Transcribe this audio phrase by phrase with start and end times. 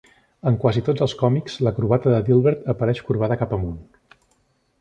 [0.51, 3.81] En quasi tots els còmics, la corbata de Dilbert apareix corbada cap amunt.